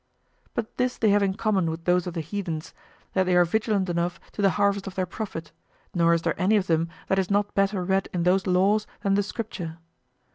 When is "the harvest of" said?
4.41-4.95